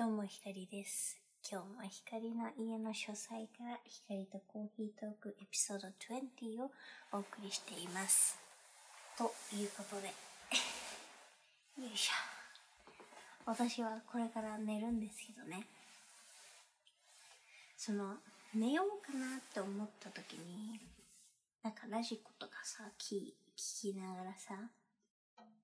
[0.00, 1.20] どうも、ひかりです。
[1.46, 6.70] 今日もひかりの家の書斎からひかりとコーヒートークエピソード20を
[7.12, 8.38] お送りしています。
[9.18, 10.06] ということで、
[11.86, 12.12] よいしょ。
[13.44, 15.66] 私はこれから寝るんですけどね。
[17.76, 18.16] その、
[18.54, 20.80] 寝ようかなって思った時に、
[21.62, 24.70] なんかラジコとかさ、聞聞きながらさ、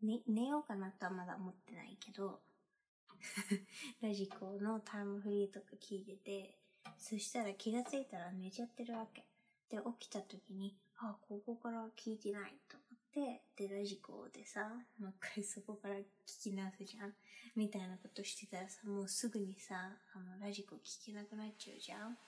[0.02, 2.42] ね、寝ようかなとはまだ思ってないけど、
[4.00, 6.58] ラジコのタイムフリーとか聞いてて、
[6.98, 9.24] そしたら気がついたら寝ちゃってるわけ。
[9.68, 17.14] で、起きた時に、あ、ここから聞いてないと思って、で、ラジコでさ、もう一回 そこから聞き直すじゃん
[17.54, 22.18] みたいなことしてたらさ、もうすぐにさ、あの、ラジコ聞けなくなっちゃうじゃん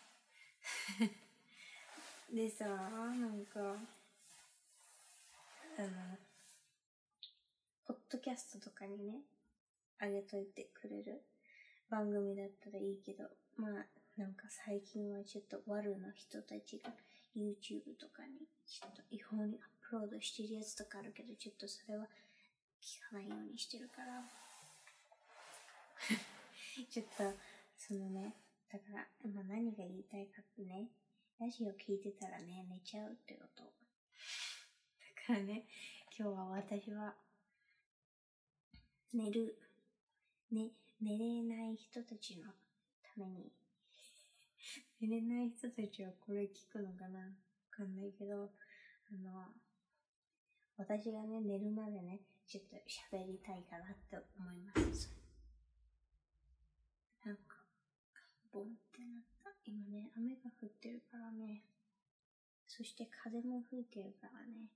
[2.35, 3.61] でさ、なんか、
[5.79, 6.19] あの、
[7.87, 9.23] ポッドキャストとかにね、
[10.01, 11.23] あげといてくれる
[11.91, 13.25] 番組だったらいいけど、
[13.57, 16.91] まあ、なんか最近はちょっと悪の人たちが
[17.37, 22.07] YouTube とかにちょっと違法にアップロードしてるやつとかあるけど、ちょっとそれは
[22.83, 24.23] 聞かないようにしてるから。
[26.91, 27.35] ちょっと、
[27.77, 28.35] そのね、
[28.71, 30.91] だから、まあ何が言いたいかってね、
[31.41, 33.63] ラジオ聞いてたらね、寝ちゃうってこと。
[33.63, 33.71] だ
[35.27, 35.67] からね、
[36.17, 37.15] 今日は私は、
[39.13, 39.59] 寝る、
[40.51, 42.51] ね、寝れない人たちの
[43.03, 43.53] ために、
[45.01, 47.21] 寝れない人たちはこれ聞くのかな？
[47.21, 47.27] わ
[47.71, 48.51] かんないけど、
[49.13, 49.55] あの、
[50.77, 52.77] 私がね、寝るまでね、ちょっと
[53.13, 55.11] 喋りたいかなって思います。
[57.25, 57.63] なんか、
[58.53, 59.55] ボンってなった？
[59.65, 61.63] 今ね、雨が降ってるからね、
[62.67, 64.71] そして風も吹いてるからね、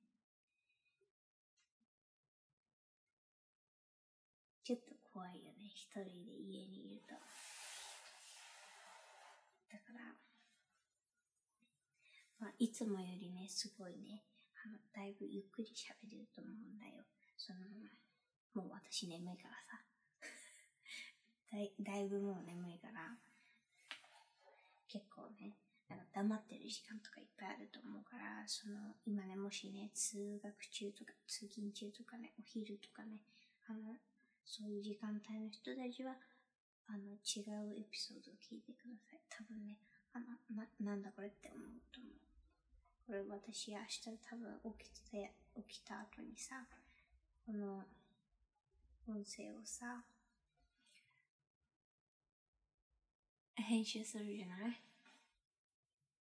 [5.12, 7.12] 怖いよね、一人で家にいると。
[9.68, 10.16] だから、
[12.40, 14.24] まあ、いつもよりね、すごいね、
[14.64, 17.04] あの、だいぶゆっくり喋れると思うんだよ。
[17.36, 17.60] その、
[18.54, 19.84] もう私眠いからさ。
[21.52, 23.18] だいだいぶもう眠いから、
[24.88, 25.58] 結構ね、
[25.88, 33.20] なんか黙ってる時間とかいっぱいあると思うから、その、今ね、もしね、通学中とか、通勤中とかね、お昼とかね、
[33.66, 33.98] あの、
[34.44, 36.16] そういう時間帯の人たちは、
[36.88, 37.40] あの、違
[37.72, 39.20] うエピソードを聞いてください。
[39.30, 39.78] 多分ね、
[40.12, 42.12] あの、な、なんだこれって思うと思う。
[43.06, 45.32] これ私明日多分起きて、
[45.68, 46.66] 起きた後にさ、
[47.46, 47.84] この、
[49.08, 50.04] 音声をさ、
[53.56, 54.80] 編集するじゃない？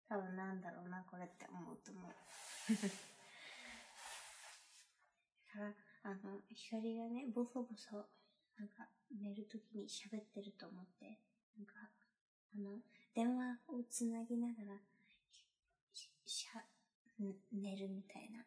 [0.08, 2.12] 多分なんだろうな、これって思うと思う。
[2.12, 2.16] だ
[5.54, 5.74] から、
[6.04, 8.06] あの、光がね、ボソボソ、
[8.58, 11.20] なんか、寝るときに喋ってると思って、
[11.58, 11.74] なんか、
[12.56, 12.80] あの、
[13.14, 14.80] 電話をつなぎながら、
[16.26, 16.64] しゃ、
[17.52, 18.46] 寝るみたいな。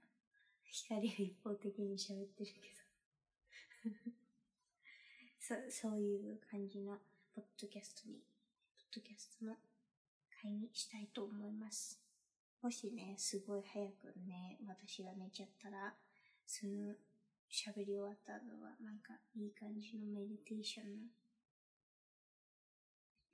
[0.71, 4.13] 光が一方的に喋ってるけど。
[5.41, 7.01] そ、そういう感じの、
[7.35, 8.21] ポッドキャストに、
[8.77, 9.57] ポッドキャストの
[10.43, 12.01] 会にしたいと思います。
[12.63, 15.97] もしね、すごい早くね、私が寝ちゃったら、
[16.47, 16.95] その、
[17.51, 21.11] 喋り終わった後は、なんか、いい感じのメディテーションの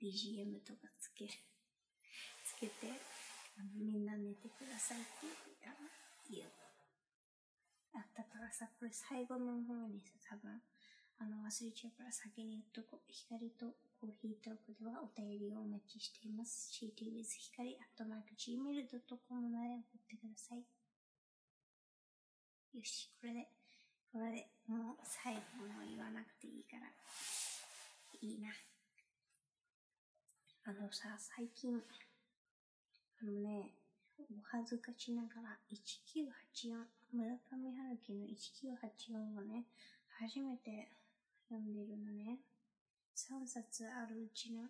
[0.01, 1.33] BGM とかつける。
[2.43, 2.89] つけて、
[3.57, 5.35] あの、みんな寝てくださいっていう、
[5.65, 5.89] あの、
[6.29, 6.51] 言う。
[7.93, 10.61] あ、だからさ、これ最後の方にさ、多分、
[11.19, 13.01] あの、忘れちゃうから先に言っとこう。
[13.07, 16.69] 光とコーヒートークではお便りをお待ちしています。
[16.73, 20.65] ctwith 光 at mark gmail.com まで送ってください。
[22.73, 23.56] よし、これで、
[24.11, 26.87] これでもう最後も言わなくていいから、
[28.21, 28.49] いいな。
[30.65, 31.81] あのさ、最近、
[33.21, 33.71] あのね、
[34.19, 36.75] お恥ずかしながら1984、
[37.13, 39.65] 村上春樹の1984をね、
[40.19, 40.89] 初めて
[41.49, 42.39] 読んでるのね。
[43.15, 44.63] 3冊あるうちの、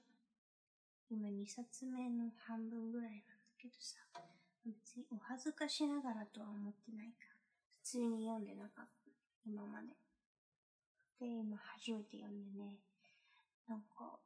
[1.09, 3.23] 今2冊目の半分ぐらいなんだ
[3.57, 3.97] けどさ、
[4.65, 7.25] 別にお恥ずかしながらとは思ってないか、
[7.83, 8.96] 普通に読んでなかった。
[9.47, 9.87] 今まで。
[11.19, 12.75] で、今初めて読んでね、
[13.67, 14.19] なんか、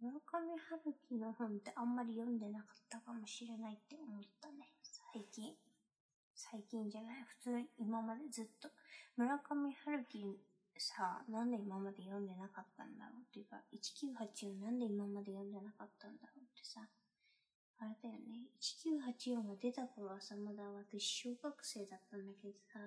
[0.00, 4.72] 村上春樹の本ってあんまり読んでなかったかもしれないって思ったね。
[4.82, 5.54] 最近。
[6.34, 7.22] 最近じゃない。
[7.22, 8.68] 普通今までずっと。
[9.16, 10.40] 村上春樹
[10.78, 16.80] さ、なんで今まで読んでなかったんだろうっていうか、1984なんで今まで読んでなかったんだろうってさ、
[17.78, 18.50] あれだよね。
[18.58, 22.78] 1984が出た頃はさ、まだ私小学生だったんだけどさ、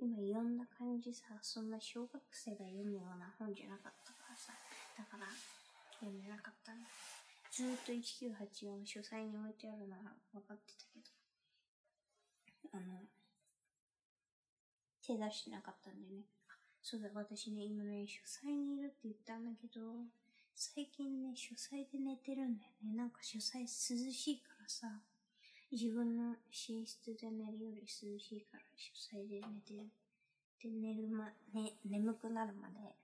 [0.00, 4.52] 今読んだ感じさ、そんな小学生が読むような本じゃなかったからさ、
[4.98, 5.26] だから、
[6.00, 6.88] 読んでなかったんだ。
[7.50, 11.06] ずーっと1984書斎に置いてあるのは分かってたけど、
[12.72, 13.06] あの、
[15.06, 16.24] 手出してなかったんでね。
[16.82, 19.80] そうだ、私ね、今ね、書斎にいるって言ったんだけど、
[20.56, 22.94] 最近ね、書斎で寝てるんだよね。
[22.94, 24.88] なんか書斎涼しいからさ、
[25.74, 29.90] 自分の寝室で寝るより涼しいから書斎で寝てる。
[30.62, 32.94] で、寝るま、ね、眠くなるまで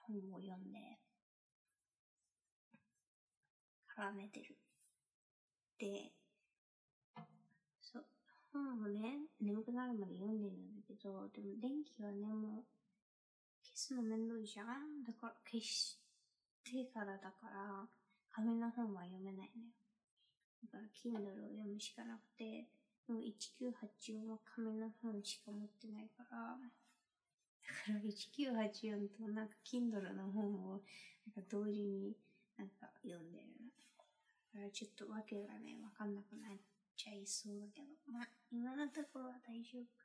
[0.00, 0.98] 本を読んで、
[3.88, 4.54] から寝てる。
[5.78, 6.12] で、
[7.80, 8.04] そう、
[8.52, 12.64] 本をね、眠くなるまで読んでるんだけど、でも電気はね、もう、
[13.64, 15.98] 消すのめんどいじゃんだから消し
[16.64, 17.88] てからだから、
[18.30, 19.72] 紙の本は読めないね。
[19.72, 19.83] だ
[20.62, 22.68] だから Kindle を読むしかなくて、
[23.06, 30.80] でも1984は紙の本しか持ってないから、だから1984となんか Kindle の本を
[31.26, 32.16] なんか同時に
[32.56, 33.46] なんか読んでる。
[34.54, 36.56] だからちょっとわけがね、わかんなくなっ
[36.96, 40.04] ちゃいそうだけど、まあ今のところは大丈夫か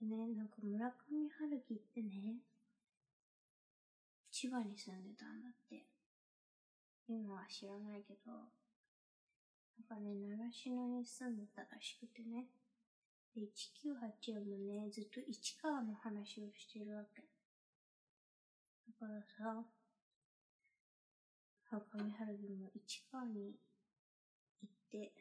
[0.00, 0.16] な。
[0.16, 2.36] ね、なんか村上春樹ってね、
[4.30, 5.95] 千葉に住んでたんだって。
[7.08, 8.40] 今は知らないけど、な
[9.84, 12.48] んかね、習志野に住んでたらしくてね。
[13.34, 17.22] で、1984もね、ずっと市川の話をしてるわけ。
[18.88, 19.64] だからさ、
[21.70, 23.54] 村上春樹も市川に
[24.62, 25.12] 行って、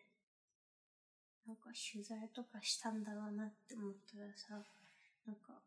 [1.46, 4.66] なんか取材とかしたんだろうなって思ったらさ、
[5.28, 5.62] なんか、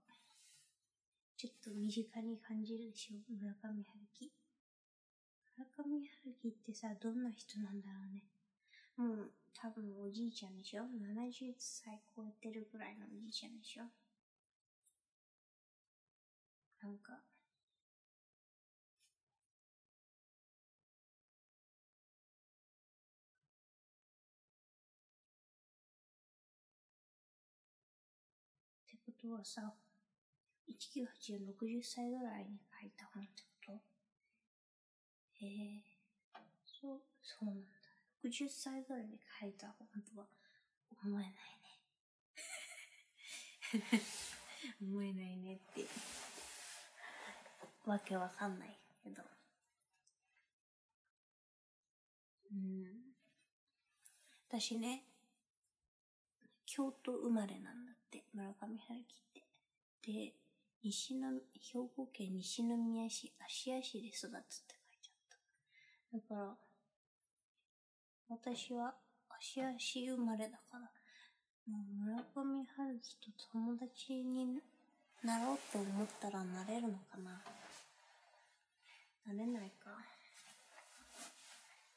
[1.36, 3.16] ちょっと身近に感じるでしょ？
[3.30, 3.84] 村上春
[4.18, 4.32] 樹。
[5.58, 8.22] 村上春樹ってさ、どんな人なんだろうね。
[8.96, 13.82] もう、多分おじいちゃんでしょ ?70 歳超えてるぐらいのおじいちゃんでしょ？
[16.80, 17.16] なんか、っ
[28.86, 29.74] てことはさ、
[30.68, 33.57] 1984、60歳ぐらいに書いた本ってこ
[35.40, 35.82] へえ、
[36.64, 37.68] そう、そうなんだ。
[38.24, 40.26] 60歳ぐらいに書いた本とは
[41.04, 41.38] 思えないね。
[44.82, 45.86] 思えないねって。
[47.84, 49.22] わけわかんないけど。
[52.52, 53.14] うん。
[54.48, 55.04] 私ね、
[56.66, 59.42] 京都生まれなんだって、村上春樹っ
[60.02, 60.12] て。
[60.12, 60.34] で、
[60.82, 64.77] 西の、兵庫県西宮市芦屋市で育つって。
[66.12, 66.56] だから、
[68.28, 68.94] 私は
[69.28, 70.80] 芦屋市生まれだから、
[71.66, 74.60] もう村上春樹と友達に
[75.22, 77.42] なろうと思ったらなれるのかな
[79.26, 79.90] なれないか。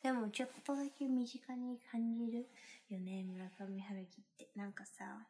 [0.04, 2.50] でもちょっとだけ身近に感じる
[2.90, 4.50] よね、村上春樹って。
[4.56, 5.28] なんかさ、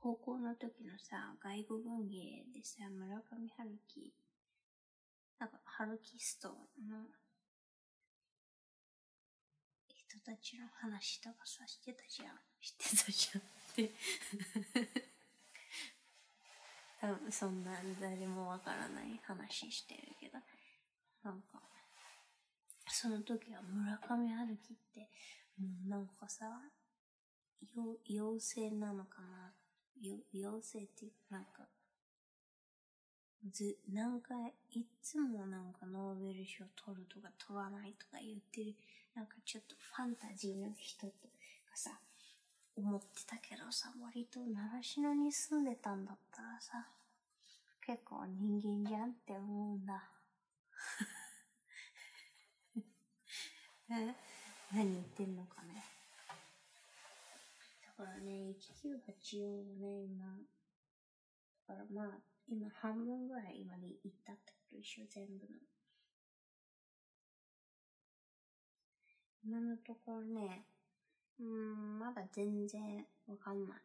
[0.00, 4.12] 高校の時のさ、外国文芸でさ、村上春樹、
[5.38, 7.06] なんか、春樹ストの
[10.24, 12.38] たちの話とかさ、してたじゃん。
[12.60, 13.90] してたじゃんって。
[17.00, 20.38] 多分そんな誰もわからない話してるけど、
[21.24, 21.60] なんか、
[22.88, 25.10] その時は村上春樹って、
[25.58, 26.46] もうなんかさ、
[28.08, 29.52] 妖精なのかな？
[30.34, 31.66] 妖精っていうかなんか、
[33.50, 34.34] ず、なんか、
[34.70, 38.74] いつもなんかノーベル賞取るとか取らないとか言ってる、
[39.14, 41.12] なんかちょっとファンタジーの人と
[41.66, 41.98] かさ、
[42.76, 46.86] 思ってたけどさ、割と習志野に住んでたんだったらさ、
[47.84, 50.08] 結構人間じゃんって思うんだ。
[53.90, 54.14] え？
[54.72, 55.84] 何言ってんのかね？
[57.98, 60.38] だからね、1984をね、今、
[61.68, 65.58] だからまあ、今半分ぐらい今で行ったってこと一緒、全部の。
[69.44, 70.64] 今のところね、
[71.40, 73.82] うん、まだ全然わかんない。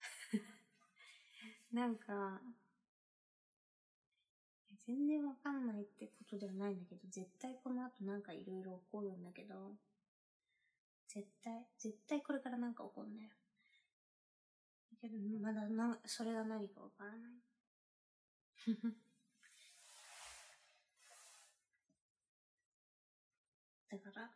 [1.72, 2.40] なんか、
[4.86, 9.76] 全然わかんないってことではないんだけど、絶対この後なんかいろいろ起こるんだけど、
[11.08, 13.30] 絶対、絶対これからなんか起こるんだよ。
[15.02, 17.53] だけど、まだな、それが何かわからない。
[23.90, 24.30] だから、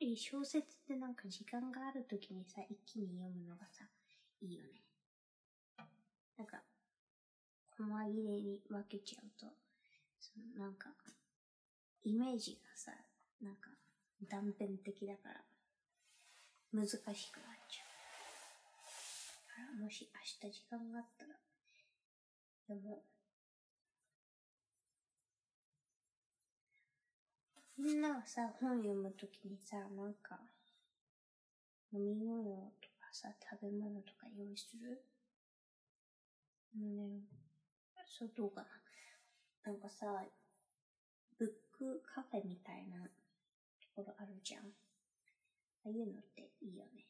[0.00, 3.88] いい小説ってなんか時間があるときにさ、一気に読むのがさ、
[4.40, 4.82] いいよね。
[6.36, 6.64] なんか、
[7.78, 9.54] 細切れに分けちゃうと、
[10.18, 10.92] そのなんか、
[12.02, 12.92] イメージがさ、
[13.40, 13.70] なんか
[14.28, 15.44] 断片的だから、
[16.72, 17.14] 難しくなっ
[17.68, 17.86] ちゃう。
[19.56, 21.32] からもし明日時間があったら、
[22.68, 23.04] でも、
[27.78, 30.40] みんなはさ、本読むときにさ、なんか、
[31.92, 35.00] 飲み物とかさ、食べ物とか用意する？
[36.74, 37.22] ね、
[38.04, 38.66] そうどうかな。
[39.72, 40.24] なんかさ、
[41.38, 43.10] ブックカフェみたいなと
[43.94, 44.62] ころあるじゃん。
[44.62, 44.66] あ
[45.86, 47.06] あいうのっていいよね。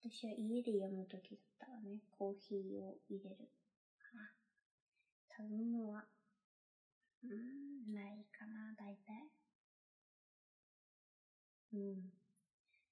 [0.00, 3.48] 私は家で読むときだったらね、コーヒーを入れる。
[5.34, 6.04] 食べ物は、
[7.24, 9.30] うん、ないかな、大体。
[11.72, 12.10] うん。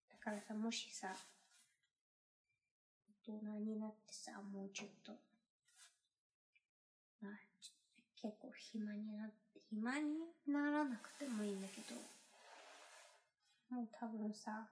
[0.08, 1.14] だからさ、もしさ、
[3.26, 5.12] 大人になってさ、もうちょっと、
[7.20, 7.32] まあ、
[8.20, 12.00] 結構暇になって、暇にならなくてもいいんだけど、
[13.68, 14.66] もう多分さ、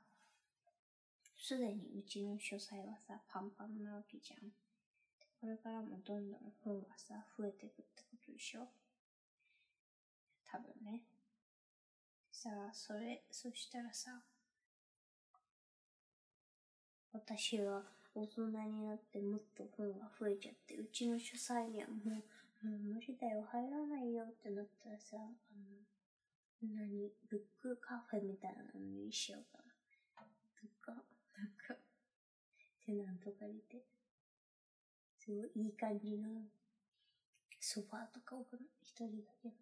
[1.36, 4.67] すでにうちの書斎はさ、パンパンなわけじゃん。
[5.40, 8.68] これからもどんどん本がさ、増えていくってことでしょ？
[10.50, 11.02] 多分ね。
[12.32, 14.22] さあ、それ、そしたらさ、
[17.12, 17.82] 私は
[18.14, 21.94] 大人になってもっと本が増えちゃって、うちの書斎にはも
[22.62, 29.64] う、もう無理だよ、入らないよってなったらさ、あの、何、ブックカフェみたいなのにしようかな。
[30.60, 30.92] とか、
[31.36, 31.74] なんか、
[32.84, 33.84] テナント借りて、
[35.28, 36.26] すごいいい感じの
[37.60, 39.54] ソファーとか置くの、一人だけの、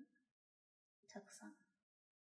[1.13, 1.55] たくさん。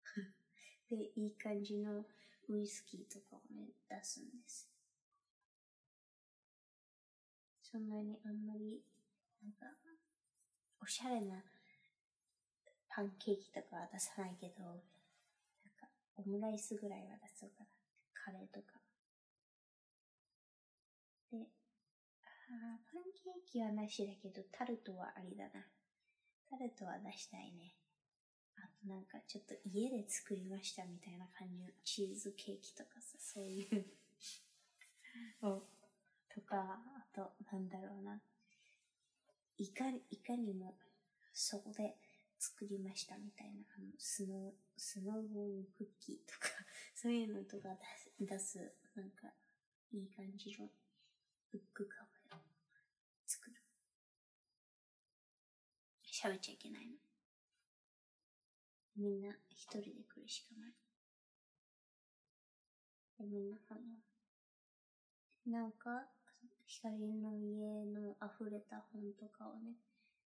[0.88, 2.06] で、いい感じの
[2.48, 4.70] ウイスキーとかをね、出すんです。
[7.64, 8.86] そんなにあんまり、
[9.42, 9.66] なんか、
[10.80, 11.44] おしゃれな
[12.88, 14.76] パンケーキとかは出さないけど、なん
[15.76, 17.70] か、オムライスぐらいは出そうかな。
[18.14, 18.83] カレーとか。
[22.54, 25.66] あパンケーキはなしだけど、タルトはありだな。
[26.50, 27.74] タルトは出したいね。
[28.58, 33.86] あとなんかちょっと家で作りましたみたいな感じのチーズケーキとかさ、そういう
[35.48, 35.64] を
[36.34, 38.20] とか、あと、なんだろうな。
[39.58, 40.76] いかに、いかにも、
[41.34, 41.96] そこで
[42.40, 46.50] 作りましたみたいな、あの、スノー、スノーボールクッキーとか、
[46.96, 47.70] そういうのとか
[48.20, 49.32] 出す、出すなんか、
[49.92, 50.68] いい感じの
[51.52, 52.40] ブックカフェを
[53.28, 53.56] 作る。
[56.24, 56.94] 喋っちゃいけないの。
[58.96, 60.74] みんな一人で来るしかない。
[63.20, 63.92] でみんな本読
[65.46, 65.52] む。
[65.52, 66.08] なんか、
[66.66, 69.76] 光の家の溢れた本とかをね、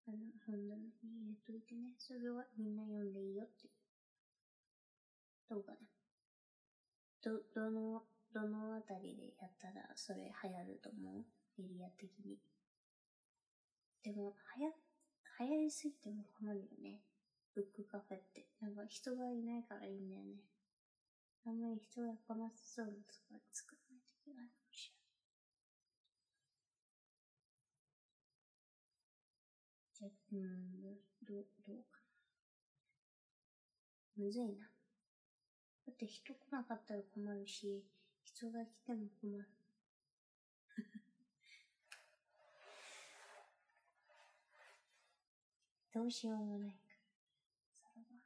[0.08, 0.90] あの、本棚に
[1.22, 3.68] 入れといてね、それはみんな読んでいいよって。
[5.48, 5.78] どうかな。
[7.22, 11.24] ど、どの、どのあたりでやったらそれ流行ると思う？
[11.60, 12.36] エリア的に。
[14.02, 14.70] でも、はや、
[15.40, 17.00] 流行りすぎても困るよね。
[17.54, 18.46] ブックカフェって。
[18.60, 20.42] なんか人がいないからいいんだよね。
[21.46, 22.98] あんまり人が来なさそうなと
[23.28, 25.14] ころで作らないといけないかもしれない。
[29.94, 30.82] じゃ、うん、
[31.26, 31.98] どう、どうか
[34.16, 34.24] な。
[34.24, 34.70] むずいな。
[35.86, 37.84] だって人来なかったら困るし、
[38.22, 39.44] 人が来ても困る。
[45.94, 46.76] どうしようもないか。
[47.72, 48.20] それは。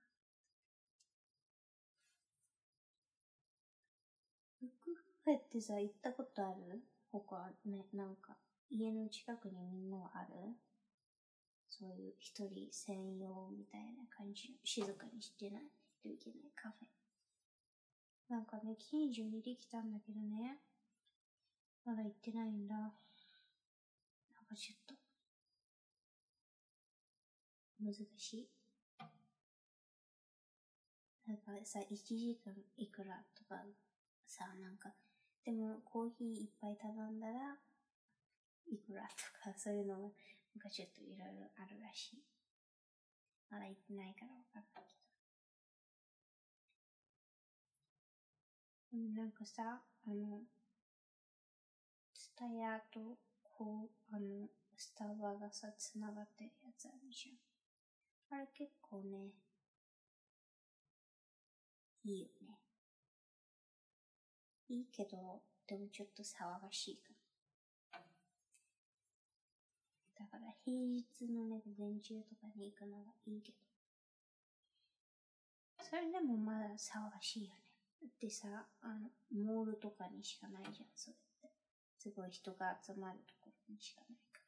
[4.60, 6.80] ブックカフェってさ、行ったことある？
[7.12, 8.36] 他、ね、なんか、
[8.70, 10.56] 家の近くにみんなはある？
[11.68, 15.62] そういう一人専用みたいな感じの静かにしてない
[16.02, 16.88] といけないカフェ。
[18.28, 20.58] なんかね、近所にできたんだけどね、
[21.84, 22.74] まだ行ってないんだ。
[22.76, 22.92] なん
[24.46, 24.94] かちょっと、
[27.80, 28.48] 難しい。
[31.26, 33.62] なんかさ、1時間いくらとか
[34.26, 34.94] さ、なんか、
[35.44, 37.56] でもコーヒーいっぱい頼んだら、
[38.70, 39.08] いくらと
[39.44, 40.10] か、そういうのが、なん
[40.58, 42.22] かちょっといろいろあるらしい。
[43.50, 45.08] まだ行ってないからわかんないけど。
[48.92, 50.40] でもなんかさ、あの、
[52.14, 57.47] スタヤと、こう、あの、スタバがさ、つながってるやつあるじゃん。
[58.30, 59.32] あれ結構ね、
[62.04, 62.58] いいよね。
[64.68, 67.18] いいけど、でもちょっと騒がしいかも。
[70.18, 73.58] だから平日のね、午前中とかに行くのがいいけど。
[75.80, 77.60] それでもまだ騒がしいよね。
[78.02, 81.50] だってさ、あの、モールとかにしかないじゃん、それって。
[81.96, 84.40] すごい人が集まるところにしかないか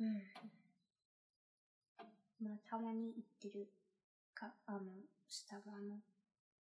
[0.00, 0.06] ら。
[0.06, 0.61] うん。
[2.42, 3.72] まあ、たまに行ってる
[4.34, 4.80] か、あの、
[5.28, 6.02] スタバの、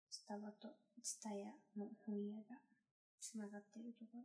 [0.10, 2.60] スタバとツタヤの本屋が
[3.22, 4.24] 繋がってるところ。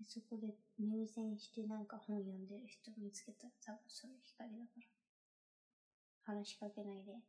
[0.00, 4.86] で、そこで入選してなんか本読んでる人見つけたら多分それ光だから。
[6.34, 7.12] 話しかけないで。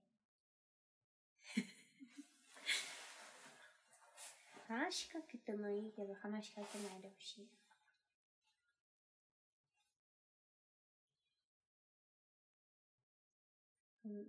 [4.70, 7.44] 話しかけてもいいけど話しかけないでほしい。
[7.44, 7.48] う
[14.10, 14.28] ん。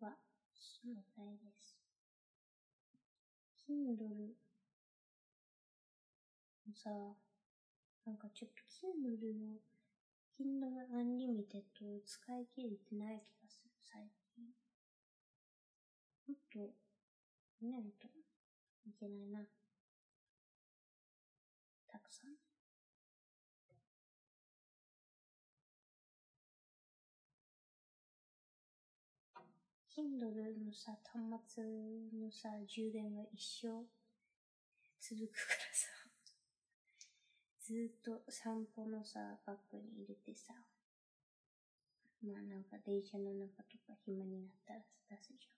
[0.00, 0.16] は、
[0.52, 1.76] そのぐらいです。
[3.66, 4.34] Kindle
[6.74, 6.90] さ、
[8.04, 9.58] なんかちょっと Kindle の
[10.38, 14.44] Kindle Unlimited を使い切れてない気がする、最近。
[16.26, 16.74] もっと、
[17.60, 18.08] 見ないと
[18.86, 19.46] いけないな。
[21.86, 22.43] たくさん。
[29.94, 31.22] Kindle のさ、端
[31.54, 31.62] 末
[32.18, 33.86] のさ、充電が一生。
[35.00, 35.88] 続くからさ、
[37.60, 40.52] ずっと散歩のさ、バッグに入れてさ、
[42.26, 45.54] まあなんか電車の中とか暇になったら出すじゃん。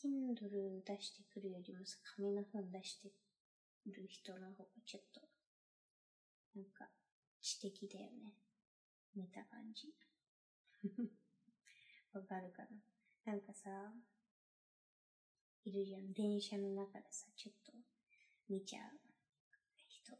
[0.00, 3.12] Kindle 出してくるよりもさ、紙の本出して
[3.84, 5.20] る人の方がちょっと、
[6.56, 6.88] なんか、
[7.44, 8.34] 知的だよね。
[9.14, 9.94] 見た感じ。
[12.12, 12.68] わかるかな
[13.24, 13.92] なんかさ、
[15.64, 16.12] いるじゃん。
[16.12, 17.72] 電車の中でさ、ちょっと
[18.48, 19.00] 見ちゃう
[19.86, 20.18] 人。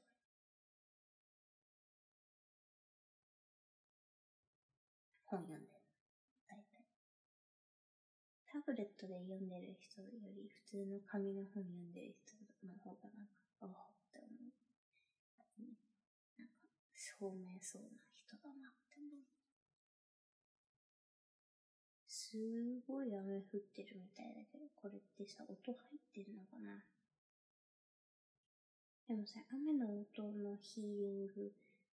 [5.24, 5.84] 本読んで
[8.54, 14.54] タブレットで読んでる人より普通の紙の本読んでる人の方がなんか、ああって思う。
[16.38, 16.54] なんか、
[17.18, 19.24] 聡明そうな人だなって思う。
[22.06, 22.36] す
[22.86, 26.82] ごい雨降ってるみたいだけど、これってさ、音入ってんのかな？
[29.06, 31.52] でもさ、雨の音のヒーリング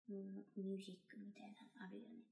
[0.09, 0.23] の
[0.57, 2.25] ミュージックみたいなのあるよね。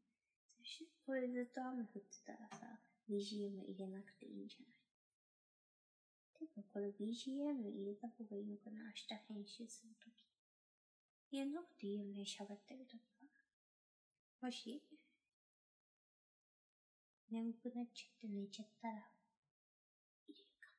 [1.04, 6.46] これずっと雨降ってたらさ、BGM 入れなくていいんじゃない？
[6.46, 8.84] てか、これ BGM 入れた方がいいのかな？
[8.92, 10.27] 明日編集するとき。
[11.30, 13.00] 入れなくていいよね、喋ってるとき
[14.40, 14.48] は？
[14.48, 14.82] もし、
[17.30, 18.94] 眠くなっちゃって寝ちゃったら、
[20.26, 20.70] 入れるか？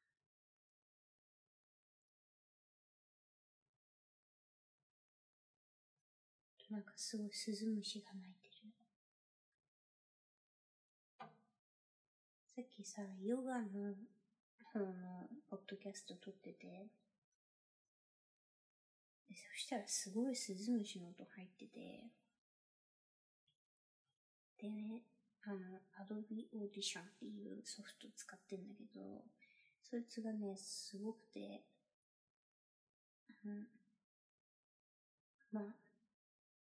[6.72, 8.74] なんかすごい鈴虫が鳴いてる。
[12.56, 13.94] さっきさ、ヨガの
[14.74, 16.88] 方のポッドキャスト撮ってて、
[19.36, 22.12] そしたらすごいスズムシの音入ってて、
[24.62, 25.04] でね、
[25.44, 29.24] あの、Adobe Audition っていうソフト使ってんだけど、
[29.90, 31.64] そいつがね、すごくて、
[33.46, 33.68] うん、
[35.52, 35.64] まあ、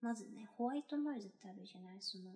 [0.02, 1.98] まずね、ホワイトノイズってあるじゃない？
[2.00, 2.36] その、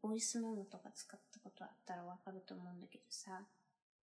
[0.00, 3.46] ボイスメモとか使ったことあったらわかると思うんだけどさ、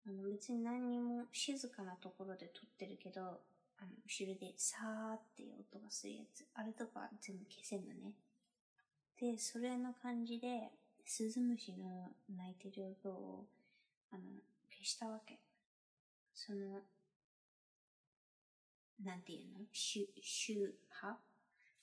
[0.06, 3.42] あの別に何にも静かなところで撮ってるけど、
[3.84, 8.14] あの後ろでさーっていう音がするやつ、あれとか全部消せんのね。
[9.20, 10.72] で、それの感じで、
[11.06, 13.46] スズムシの鳴いてる音を、
[14.10, 14.22] あの、
[14.72, 15.38] 消したわけ。
[16.34, 16.80] その、
[19.04, 19.66] なんていうの？
[19.74, 21.18] 周、周波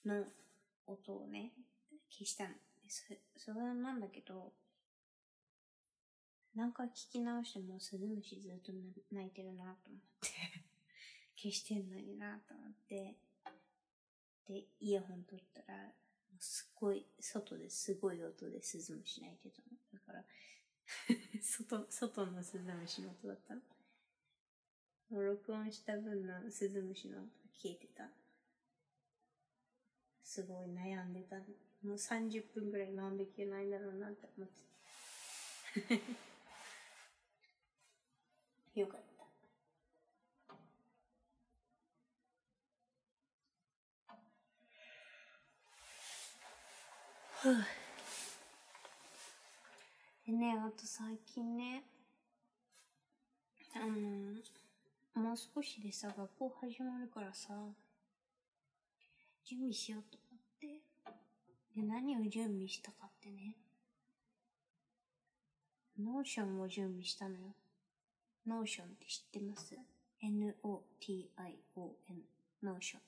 [0.07, 0.25] の
[0.87, 1.53] 音をね、
[2.11, 2.55] 消したの。
[2.89, 3.05] そ
[3.37, 4.53] それなんだけど、
[6.55, 8.73] 何回聞き直してもスズムシずっと
[9.13, 10.29] 泣いてるなと思って
[11.41, 13.17] 消してんのになと思って、
[14.47, 15.79] で、イヤホン取ったら、
[16.39, 19.69] すっごい、外ですごい音でスズムシ泣いてたの。
[19.95, 20.25] だから
[21.41, 23.63] 外、外のスズムシの音だったの。
[25.11, 28.11] 録音した分のスズムシの音が消えてた。
[30.23, 31.37] すごい悩んでた。
[31.37, 31.45] も
[31.85, 36.01] う30分ぐらいなんで消えないんだろうなって思って。
[38.81, 39.10] よかった。
[50.27, 51.85] でね、あと最近ね、
[53.75, 57.55] あの、もう少しでさ、学校始まるからさ、
[59.47, 60.83] 準備しようと思って。
[61.75, 63.57] で、何を準備したかってね。
[65.99, 67.55] Notion を準備したのよ。
[68.47, 69.79] Notion って知ってます?
[72.63, 73.01] N-O-T-I-O-N。Notion。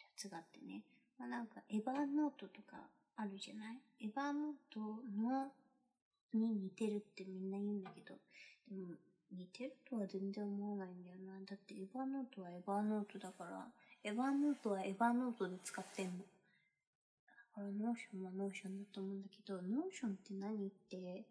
[0.00, 0.84] やつがってね。
[1.18, 2.76] まあ、なんか、 Evernote とか
[3.16, 3.80] あるじゃない？
[4.00, 5.52] Evernote の、
[6.32, 8.14] に似てるってみんな言うんだけど、
[8.68, 8.94] でも、
[9.32, 11.40] 似てるとは全然思わないんだよな。
[11.44, 13.66] だって Evernote は Evernote だから、
[14.04, 16.12] Evernote は Evernote で使ってんの。
[16.18, 16.24] だ
[17.54, 21.24] から Notion は Notion だと思うんだけど、 Notion って何って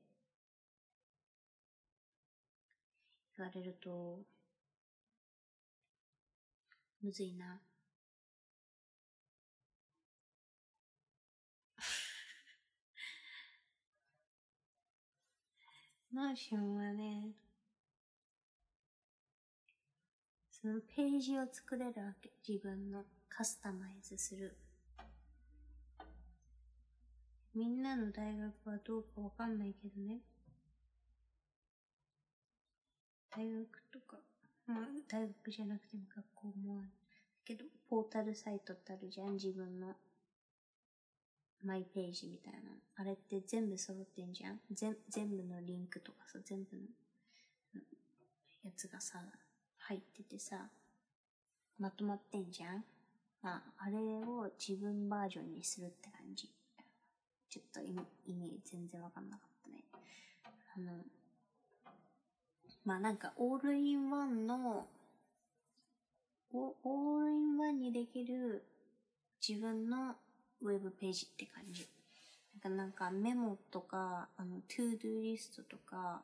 [3.37, 4.19] 言われると、
[7.01, 7.61] むずいな。
[16.13, 17.31] Notion はね、
[20.49, 22.31] そのページを作れるわけ。
[22.47, 24.57] 自分のカスタマイズする。
[27.53, 30.19] みんなの大学はどうかわかんないけどね。
[33.29, 34.17] 大学とか、
[34.65, 34.77] まあ、
[35.09, 36.89] 大学じゃなくても学校もある。
[37.43, 39.95] けど、ポータルサイトってあるじゃん、自分の。
[41.63, 42.59] マイページみたいな。
[42.95, 44.59] あれって全部揃ってんじゃん？
[44.71, 46.83] 全全部のリンクとかさ、全部の
[48.63, 49.19] やつがさ、
[49.79, 50.69] 入っててさ、
[51.79, 52.83] まとまってんじゃん？
[53.43, 56.49] あ、あれを自分バージョンにするって感じ。
[57.49, 59.83] ちょっと意味、意味全然わかんなかったね。
[60.75, 60.91] あの、
[62.83, 64.85] まあなんか、オールインワンの、
[66.51, 68.65] オールインワンにできる
[69.45, 70.15] 自分の
[70.61, 71.87] ウェブページって感じ。
[72.53, 76.21] なんかなんかメモとか、あの、 ToDoリストとか、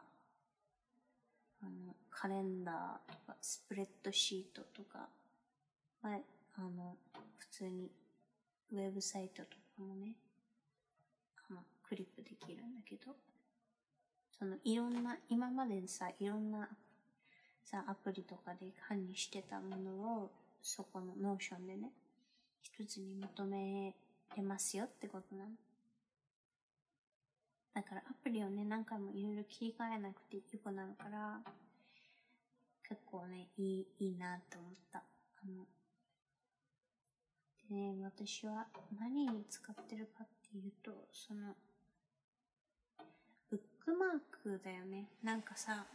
[1.62, 5.08] あの、カレンダーとか、スプレッドシートとか、
[6.02, 6.24] はい、
[6.56, 6.96] あの、
[7.38, 7.92] 普通に、
[8.72, 10.16] ウェブサイトとかもね、
[11.50, 13.16] あの、クリップできるんだけど、
[14.38, 16.68] その、いろんな、今までさ、いろんな、
[17.64, 21.92] さ、アプリとかで管理してたものを、そこの Notion でね、
[22.62, 23.94] 一つにまとめ
[24.36, 25.52] れますよってことなの。
[27.74, 31.40] だからアプリをね、何回もいろいろ切り替えなくてよくなるから、
[32.88, 35.00] 結構ね、いい、いいなって思った。
[35.00, 35.66] あの、
[37.70, 38.68] でね、私は
[39.00, 41.56] 何に使ってるかっていうと、その、
[43.50, 45.10] ブックマークだよね。
[45.24, 45.86] なんかさ、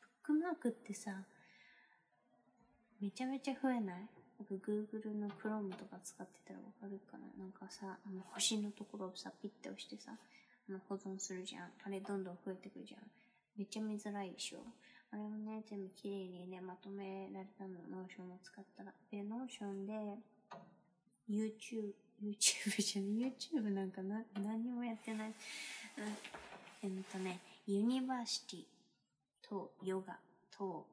[0.00, 1.24] ブックマークってさ、
[3.00, 4.08] めちゃめちゃ増えない？
[4.38, 10.12] なんか Google の Chrome とか使ってたらわかるかななんかさ、あの星のところをさ、ピッて押してさ、
[10.68, 11.70] あの保存するじゃん。
[11.84, 13.00] あれどんどん増えてくるじゃん。
[13.56, 14.58] めっちゃ見づらいでしょ
[15.10, 18.92] あれをね、全部綺麗にね、まとめられたの、 Notion を使ったら。
[19.10, 19.92] で、 Notion で、
[21.28, 25.28] YouTube、YouTube じゃん、YouTube なんかな、何もやってない。
[26.82, 28.64] うん、えっとね、ユニバーシティ
[29.48, 30.18] とヨガ
[30.56, 30.86] と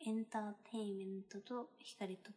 [0.00, 2.30] エンターテインメントと光と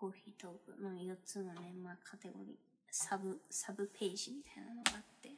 [0.00, 2.56] コーヒートークの4つのね、まあ、カテゴリー、
[2.90, 5.28] サブ、サブページみたいなのがあって、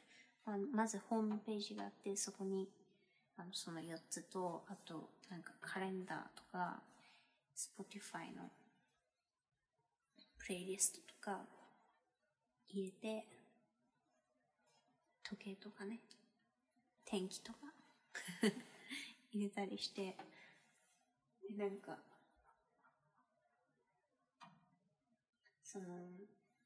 [0.45, 2.69] まあ、まずホームページがあって、そこに、
[3.35, 6.79] あの、その4つと、あと、なんかカレンダーとか、
[7.53, 8.49] Spotify の
[10.37, 11.41] プレイリストとか
[12.69, 13.25] 入れて、
[15.23, 15.99] 時計とかね、
[17.03, 17.59] 天気とか。
[19.33, 20.15] 入れたりして、
[21.49, 21.97] で、なんか、
[25.73, 25.85] その、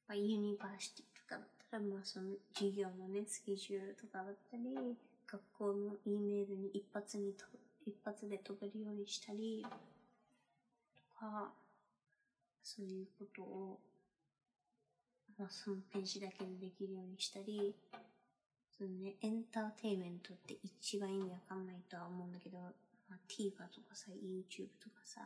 [0.06, 4.76] まあ、ユニバーシティとかだったら、まあその授業のね、スケジュールとかだったり、
[5.26, 7.46] 学校の E メールに一発にと、
[7.86, 11.54] 一発で飛べるようにしたり、とか、
[12.62, 13.80] そういうことを、
[15.39, 17.74] まあそのページだけでできるようにしたり、
[18.78, 22.60] そのね、エンターテイメントって一番意味わかんないとは思うんだけど、
[23.10, 25.22] まあ、TVer とかさ、YouTube とかさ、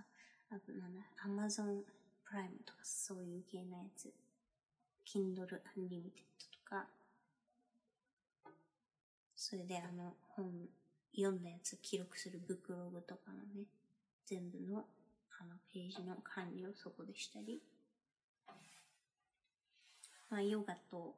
[0.52, 1.82] あとなんだ、Amazon
[2.32, 4.10] プライムとかそういう系のやつ、
[5.06, 6.12] Kindle Unlimited
[6.50, 6.86] とか、
[9.36, 10.46] それであの本
[11.14, 13.66] 読んだやつ記録するブックログとかのね、
[14.26, 14.86] 全部の
[15.42, 17.60] あのページの管理をそこでしたり、
[20.30, 21.16] まあヨガと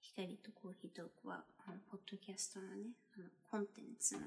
[0.00, 4.20] 光とコーヒートークは、あの、ポッドキャストのね、あの、コンテンツの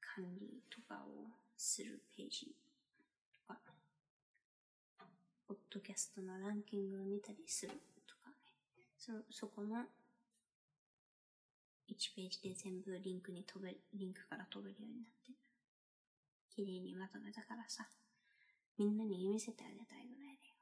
[0.00, 2.48] 管理とかをするページ
[5.48, 7.72] ポッドキャストのランキングを見たりする
[8.06, 8.36] とかね。
[8.98, 9.86] そ、そこの
[11.88, 15.32] 1ページで全部リンクに飛べ、リンクから飛べるようになって。
[16.54, 17.88] 綺麗にまとめたからさ、
[18.76, 20.54] みんなに見せてあげたいぐらいだよ。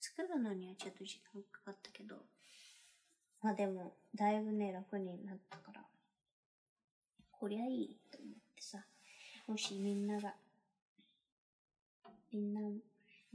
[0.00, 2.16] 作るのにはちょっと時間かかったけど、
[3.42, 5.82] まあでも、だいぶね、楽になったから、
[7.30, 8.78] こりゃいいと思ってさ、
[9.46, 10.34] もしみんなが、
[12.32, 12.60] みんな、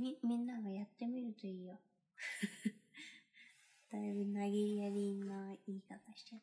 [0.03, 1.79] み、みんながやってみるといいよ。
[3.89, 6.41] だいぶ投げやりな言い方しちゃっ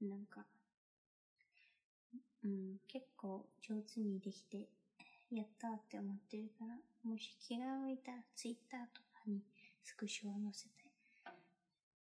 [0.00, 0.06] た。
[0.06, 0.46] なんか、
[2.42, 4.70] うん、結構上手にできて、
[5.30, 9.44] やったって思ってるから、もし気が向いたらツイッターとかに
[9.82, 10.90] スクショを載せて、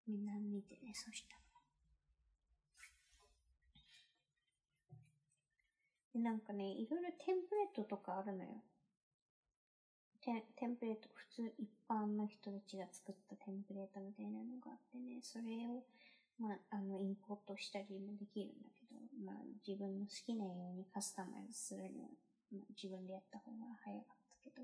[0.07, 1.41] みんな見てね、そしたら。
[6.13, 8.63] で、なんかね、いろいろテンプレートとかあるのよ。
[10.21, 15.85] テテンプレート、普通一般の人たちが作ったテンプレートみたいなのがあってね、それを、
[16.39, 22.09] まあ、あの、インポートしたりもできるんだけど、まあ、自分の好きなようにカスタマイズするには、
[22.53, 24.63] まあ、自分でやった方が早かったけど、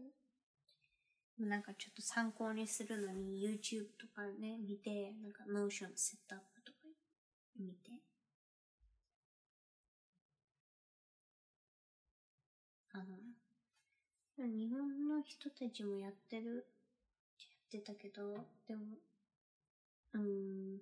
[1.38, 6.78] なんかちょっと参考にするのに YouTube とかね、見て、なんか Notion セットアップとか
[7.58, 7.92] 見て、
[12.92, 13.04] あの、
[14.44, 16.66] 日本の人たちもやってる、
[17.38, 18.36] やってたけど、
[18.68, 18.98] でも、
[20.12, 20.78] うん、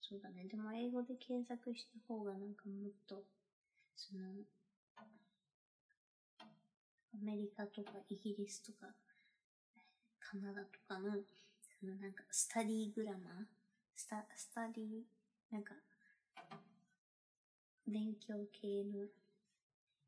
[0.00, 0.46] そうだね。
[0.50, 3.22] でも英語で検索した方がなんかもっと、
[3.94, 4.20] その、
[7.12, 8.86] アメリカとかイギリスとか、
[10.20, 11.10] カナダとかの、
[11.80, 13.20] そのなんかスタディグラマー
[13.94, 15.02] スタ、スタディ、
[15.50, 15.74] なんか、
[17.86, 19.08] 勉強系の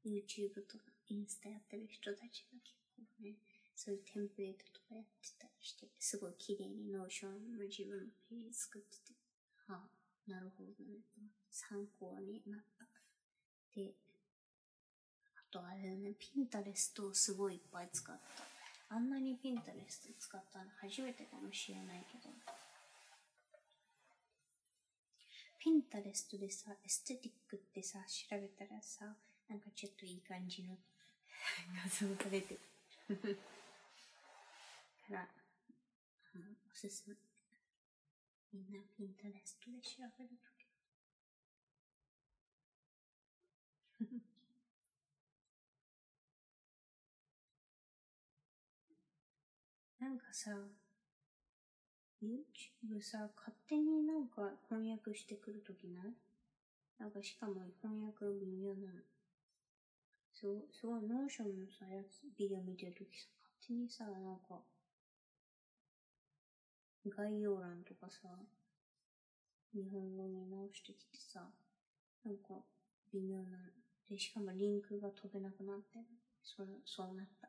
[0.05, 3.35] YouTube とかインスタやってる人たちが結構ね、
[3.75, 9.19] そういうテンプレートとかやってたりして、すごい綺麗に Notion の自分のページ作ってて、
[9.67, 11.03] はあ、なるほどね。
[11.51, 12.87] 参考になった。
[13.75, 13.91] で、
[15.35, 18.95] あとあれだね、 Pinterest をすごいいっぱい使った。
[18.95, 22.31] あんなに Pinterest 使ったの初めてかもしれないけど。
[25.59, 29.05] Pinterest でさ、エステティックってさ、調べたらさ、
[29.49, 30.77] なんかちょっといい感じの
[31.75, 33.39] 画像が出てる。
[35.11, 35.27] から、
[36.35, 37.17] あの、おすすめ。
[38.53, 40.67] みんなピンタレストで調べるとき。
[50.01, 50.57] なんかさ、
[52.23, 56.15] YouTube さ、勝手になんか翻訳してくるときない？
[56.99, 59.03] なんかしかも翻訳微妙なの。
[60.33, 63.29] すごい、すごい、 Notion のさ、やつ、ビデオ見てるときさ、
[63.61, 64.61] 勝手にさ、なんか、
[67.07, 68.29] 概要欄とかさ、
[69.75, 71.47] 日本語に直してきてさ、
[72.25, 72.65] なんか、
[73.13, 73.59] 微妙な、
[74.09, 75.99] で、しかもリンクが飛べなくなって、
[76.43, 77.49] そそうなった。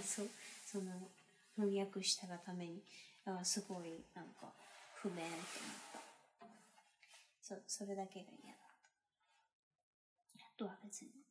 [0.00, 0.28] そう、
[0.64, 1.10] その、
[1.56, 2.82] 翻訳したがために、
[3.24, 4.52] あすごい、なんか、
[4.94, 5.38] 不便ってなっ
[5.92, 6.00] た。
[7.40, 8.62] そ、それだけが嫌だっ
[10.38, 10.46] た。
[10.46, 11.25] あとは別に、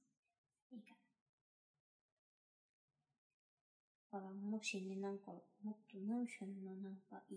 [4.15, 7.35] からもしね、なんか、もっと Notion のなんかい、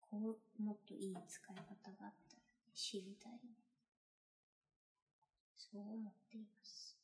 [0.00, 3.38] こう、もっといい使い方があったら、知りたいね。
[5.56, 6.96] そう思っています。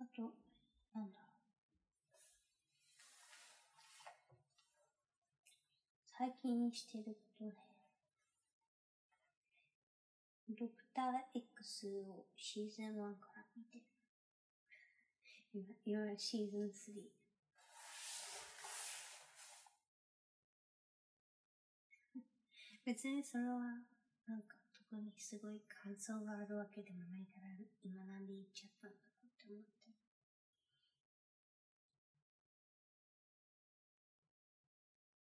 [0.00, 0.34] あと、
[0.94, 1.38] なんだろう。
[6.04, 7.04] 最近してる
[7.38, 7.54] ことね。
[10.50, 11.04] ドクター
[11.34, 13.87] X をシーズン1から見てる。
[15.54, 17.08] 今、今シーズン3。
[22.84, 23.58] 別にそれは、
[24.26, 27.48] なんか特にすごい感想があるわけでもないから、
[27.82, 29.68] 今なんで言っちゃったんだろうって思って。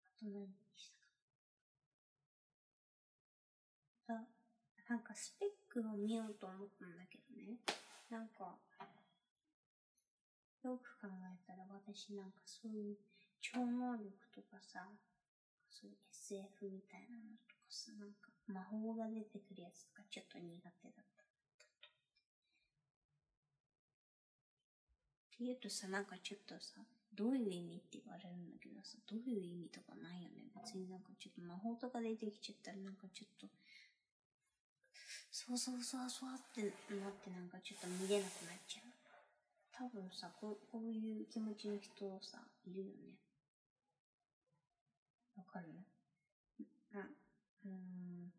[0.05, 0.91] あと何し
[4.07, 4.25] たか。
[4.87, 7.59] なんかスペックを見ようと思ったんだけどね。
[8.09, 8.57] なんか、
[10.63, 12.97] よく考えたら私なんかそういう
[13.41, 14.87] 超能力とかさ、
[15.69, 21.23] そういう SF みたいなのとかさ、なんか魔法が出てくるやつとかちょっと苦手だった。
[25.33, 26.79] って言うとさ、なんかちょっとさ、
[27.11, 30.47] どういう意味って言われるんだけどさ、どういう意味とかないよね。
[30.55, 33.49] 別になんかちょっと魔法とか出てきちゃったらなんかちょっと、
[35.33, 36.63] そうそうそうそうって
[36.95, 38.92] なってなんかちょっと見れなくなっちゃう。
[39.75, 43.17] 多分さ、こうこういう気持ちの人さ、いるよね。
[45.35, 45.65] わかる？
[46.93, 47.07] あ、
[47.65, 48.31] うん。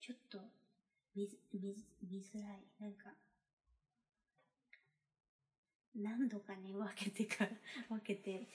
[0.00, 0.38] ちょっと
[1.14, 2.64] 見見見づらい。
[2.80, 3.10] なんか、
[5.94, 7.46] 何度かに分けてか、
[7.88, 8.48] 分けて、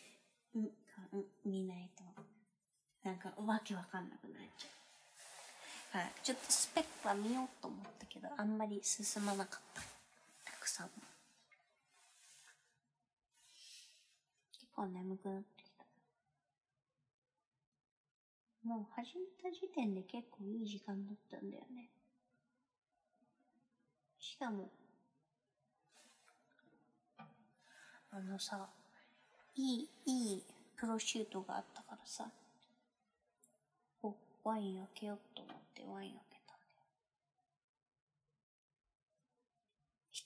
[0.54, 0.74] うんか
[1.14, 2.04] うん見ないと、
[3.04, 4.68] なんかわけわかんなくなっちゃ
[5.96, 5.98] う。
[6.02, 6.14] はい。
[6.22, 9.99] ちょっとスペックは見ようと思ったけど、あんまり進まなかった。
[10.70, 10.90] さん。
[14.52, 15.86] 結構眠くなってきた。
[18.64, 21.90] もう始めた時点で結構いい時間だったんだよね。
[24.20, 24.70] しかも、
[28.12, 28.70] あのさ、
[29.56, 30.44] いい、いい
[30.78, 32.30] プロシュートがあったからさ、
[34.02, 36.82] お、ワイン開けようと思ってワイン開けたんだよ。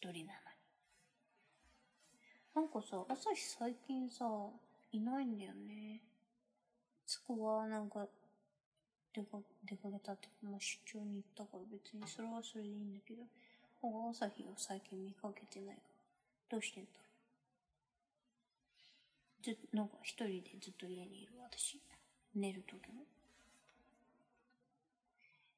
[0.04, 0.60] 一人なのに。
[2.54, 4.26] なんかさ、朝日最近さ、
[4.92, 6.02] いないんだよね。
[7.06, 8.06] そこはなんか、
[9.14, 13.22] 出か出かけたって、まあ、出張に行ったから別にそれはそれでいいんだけど、
[13.82, 15.88] なん朝日を最近見かけてないから、
[16.50, 17.06] どうしてんだろ
[19.40, 19.56] う。
[19.56, 21.80] ずなんか一人でずっと家にいる私。
[22.36, 23.06] 寝るときも。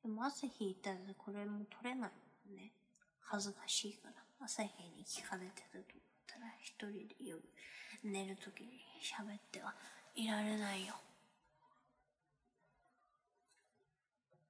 [0.04, 2.12] でも朝日いたらこれも撮れない
[2.48, 2.72] もんね。
[3.22, 4.25] 恥ずかしいから。
[4.46, 7.42] 朝日に聞かれてると思ったら一人で夜
[8.04, 8.68] 寝るときに
[9.02, 9.74] 喋っては
[10.14, 10.94] いられないよ。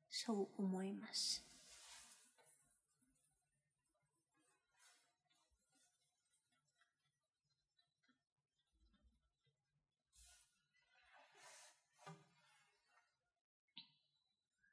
[0.10, 1.42] そう思います。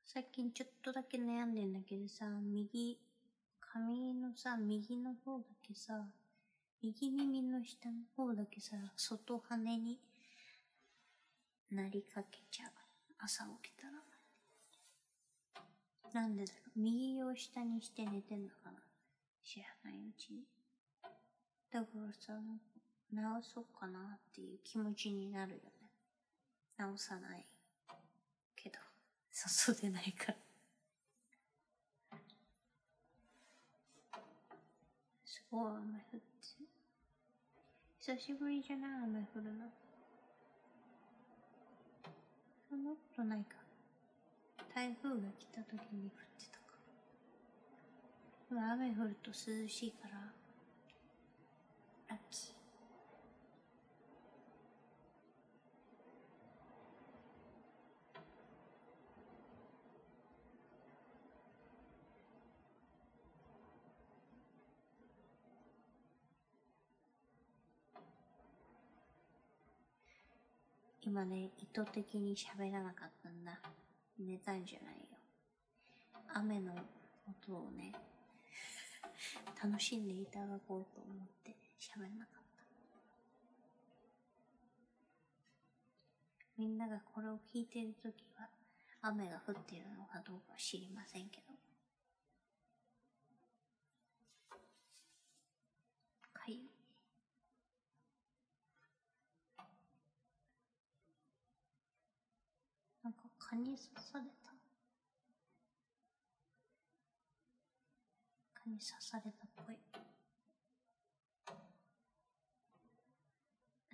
[0.05, 2.99] 最近ちょっとだけ悩んでんだけどさ、右、
[3.73, 6.05] 髪のさ、右の方だけさ、
[6.83, 9.99] 右耳の下の方だけさ、外羽に
[11.71, 12.71] なりかけちゃう。
[13.19, 13.93] 朝起きたら。
[16.13, 16.81] なんでだろう。
[16.81, 18.79] 右を下にして寝てんのかな
[19.43, 20.43] 知らないうちに。
[21.73, 22.35] だからさ、
[23.11, 25.89] 直そうかなっていう気持ちになるよね。
[26.77, 27.47] 直さない
[28.55, 28.79] けど、
[29.31, 30.52] 外出ないから。
[35.53, 36.23] お雨降って。
[38.01, 39.71] 久しぶりじゃない雨降るの。
[42.69, 43.57] そんなことないか。
[44.75, 46.59] 台風が来た時に降ってた
[48.59, 48.73] か。
[48.73, 50.33] 雨降ると涼しいから、
[52.09, 52.17] ラ
[71.13, 73.61] 今ね、意図的に喋らなかったんだ。
[74.19, 75.19] 寝たんじゃないよ。
[76.33, 76.73] 雨の
[77.29, 77.93] 音をね、
[79.63, 82.65] 楽しんでいただこうと思って喋んなかった。
[86.57, 88.49] みんながこれを聞いてるときは、
[89.03, 91.53] 雨が降っているのかどうか知りませんけど。
[96.33, 96.83] かゆい。
[103.03, 103.23] なんか
[103.53, 104.51] 蚊に刺された。
[108.55, 109.77] 蚊に刺されたっぽい。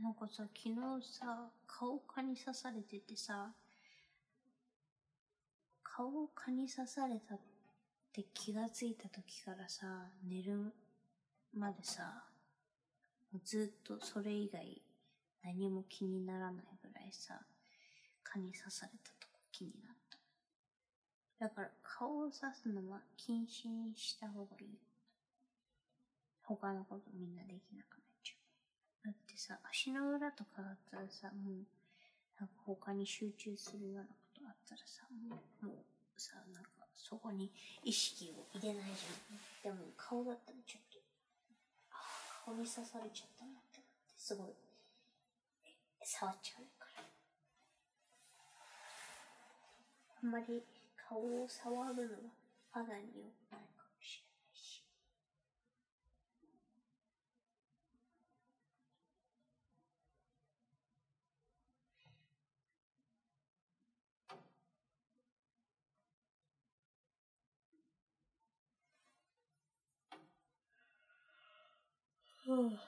[0.01, 3.53] なんかさ、昨日さ、顔蚊に刺されててさ、
[5.83, 7.39] 顔蚊に刺されたっ
[8.13, 9.87] て気がついた時からさ、
[10.25, 10.73] 寝る
[11.53, 12.23] までさ、
[13.33, 14.81] もうずっとそれ以外
[15.43, 17.41] 何も気にならないぐらいさ、
[18.23, 19.18] 蚊に刺された
[19.53, 19.97] 気になっ
[21.39, 21.47] た。
[21.47, 24.69] だから顔を刺すのは禁止にした方がいい。
[26.43, 28.35] 他のことみんなできなくなっちゃ
[29.05, 29.07] う。
[29.07, 31.67] だってさ、足の裏とかだったらさ、もう、
[32.41, 37.51] なんか他に集中するようなことあったらさ、もう、もうさ、なんかそこに
[37.85, 39.77] 意識を入れないじゃん。
[39.77, 40.99] でも顔だったらちょっと、
[41.93, 44.49] ああ、顔に刺されちゃったなってって、すごい、
[46.03, 47.05] 触っちゃうから。
[50.23, 50.63] あんまり
[50.97, 52.33] 顔を触るのは
[52.71, 54.83] 肌に良くないかもしれないし。
[72.47, 72.79] うん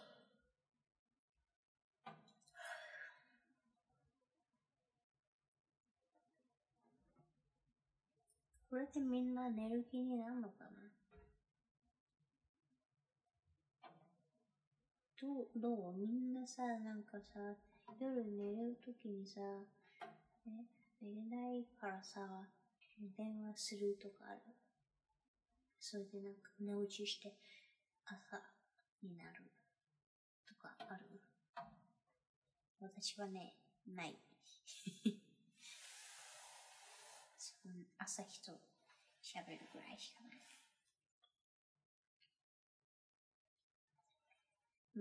[8.81, 10.71] れでみんな寝る気になるのかな？
[15.21, 15.93] どう、どう？
[15.93, 17.55] みんなさ、なんかさ、
[18.01, 19.41] 夜寝るときにさ、
[20.47, 20.65] ね、
[21.03, 22.49] 寝れないからさ、
[23.17, 24.41] 電話するとかある？
[25.79, 27.35] それでなんか寝落ちして
[28.07, 28.41] 朝
[29.03, 29.51] になる
[30.49, 31.21] とかある？
[32.81, 33.55] 私はね、
[33.87, 34.17] ない。
[37.99, 38.53] 朝日と
[39.23, 40.41] 喋るぐらいしかない。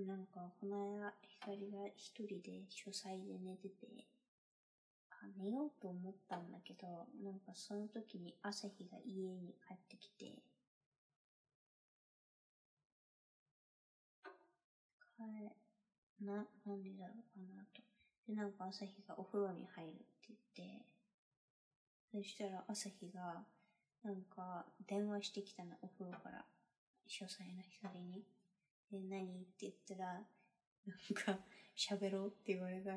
[0.06, 4.08] なんか、この間、光が一人で書斎で寝てて、
[5.12, 10.42] あ、寝ようと思ったんだけど、なんかその時に朝日が家に帰ってきて、
[15.18, 17.82] 帰、な、なんでだろうかなと。
[18.28, 20.40] で、なんか朝日がお風呂に入るって言っ
[20.80, 20.86] て、
[22.12, 23.44] そしたら朝日が、
[24.04, 26.44] なんか電話してきたの、お風呂から、
[27.08, 28.24] 書斎の光に。
[28.92, 29.26] で、何？
[29.26, 30.26] って言ったら、なん
[31.38, 31.40] か、
[31.76, 32.92] 喋ろうって言われた。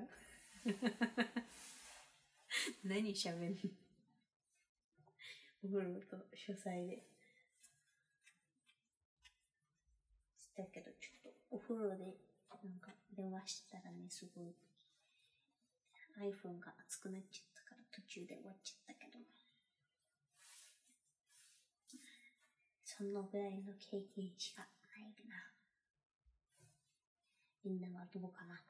[2.85, 3.59] 何喋んの
[5.65, 7.03] お風呂と書斎で。
[10.57, 12.17] だけど、ちょっとお風呂で
[12.65, 14.55] なんか電話したらね、すごい
[16.19, 17.52] iPhone が熱くなっちゃった
[17.93, 19.21] 途中で終わっちゃったけど。
[22.85, 25.35] そのぐらいの経験しかないな。
[27.65, 28.61] みんなはどうかな？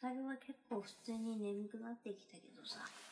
[0.00, 3.09] 光は結構普通に眠くなってきたけどさ。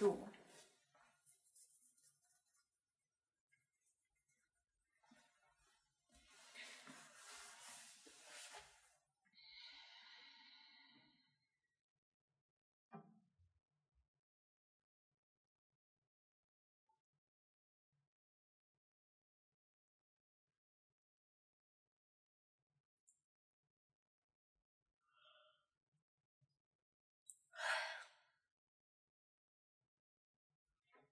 [0.00, 0.45] どう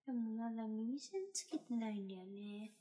[0.07, 2.72] でもなんだ、耳栓つけてないんだよね。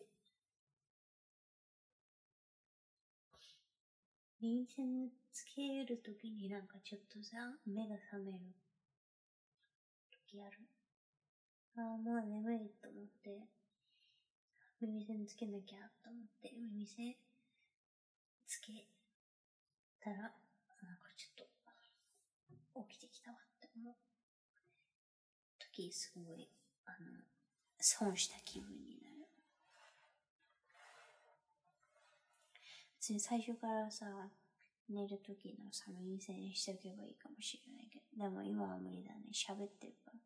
[4.42, 8.40] 耳栓つけるときになんかちょっとさ、目が覚める
[10.28, 10.68] 時ある？
[11.78, 13.48] ああ、もう眠いと思って、
[14.82, 17.16] 耳栓つけなきゃと思って、耳栓
[18.46, 18.86] つけ
[20.04, 20.34] たら、なんか
[21.16, 21.48] ちょっ
[22.76, 23.96] と起きてきたわって思う。
[25.58, 26.50] 時すごい
[26.86, 26.98] あの、
[27.80, 29.28] 損した気分になる。
[32.98, 34.06] 別に最初からさ、
[34.90, 39.24] 寝るときのさ、耳栓しておけばいいかもしれないけど、でも今は無理だね。
[39.34, 40.20] 喋ってるから。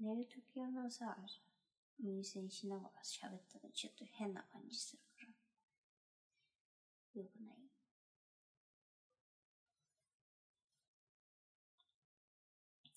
[0.00, 1.16] 寝るとき用のさ、
[2.02, 5.26] 耳栓しながら喋ったらちょっと変な感じするか
[7.14, 7.22] ら。
[7.22, 7.56] よくない？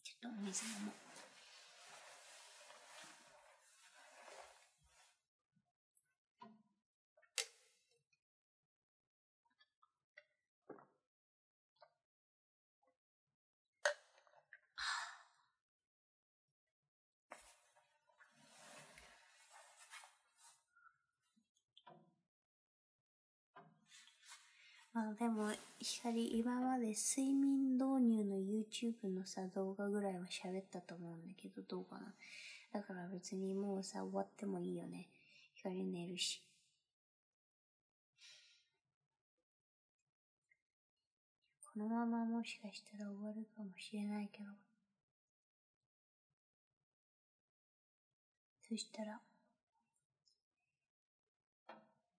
[0.04, 1.07] ちょっとお水飲もう。
[24.98, 32.16] まあでも、光、今まで睡眠導入の YouTube のさ、動画ぐらいは喋ったと思うんだけど、どうかな。
[32.74, 35.08] だから別にもうさ、終わってもいいよね。
[35.54, 36.42] 光寝るし。
[41.76, 44.50] このままもしかしたら終わるかもしれないけど。
[48.68, 49.22] そしたら、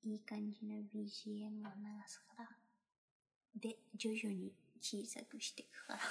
[0.04, 2.67] いい感じの BGM を流すから。
[3.56, 6.00] で、徐々に小さくしていくから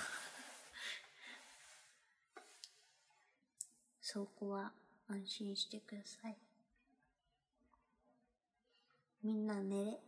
[4.01, 4.73] そこは
[5.07, 6.37] 安心してください。
[9.23, 10.06] みんな寝れ。